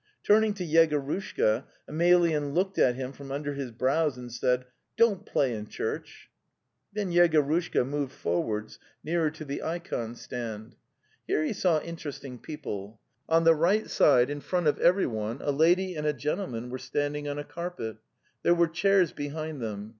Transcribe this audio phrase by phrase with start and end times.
[0.23, 4.65] Turning to Yegorushka, Emelyan looked at him from under his brows and said:
[4.97, 6.27] 'Don't play in church!"
[6.91, 10.75] Then Yegorushka moved forwards nearer to the The Steppe 235 ikon stand.
[11.27, 12.99] Here he saw interesting people.
[13.29, 17.27] On the right side, in front of everyone, a lady and a gentleman were standing
[17.27, 17.97] on a carpet.
[18.41, 19.89] There were chairs behind them.